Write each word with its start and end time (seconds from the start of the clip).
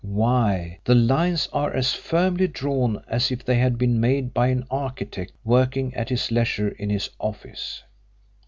Why, 0.03 0.79
the 0.83 0.95
lines 0.95 1.47
are 1.53 1.71
as 1.75 1.93
firmly 1.93 2.47
drawn 2.47 3.03
as 3.07 3.29
if 3.31 3.45
they 3.45 3.59
had 3.59 3.77
been 3.77 3.99
made 3.99 4.33
by 4.33 4.47
an 4.47 4.65
architect 4.71 5.33
working 5.43 5.93
at 5.93 6.09
his 6.09 6.31
leisure 6.31 6.69
in 6.69 6.89
his 6.89 7.11
office. 7.19 7.83